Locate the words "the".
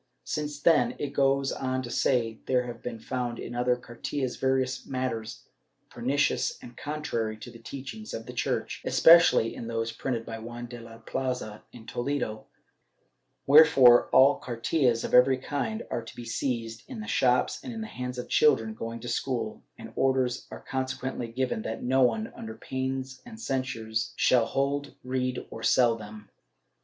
7.51-7.59, 8.25-8.33, 16.99-17.05, 17.81-17.85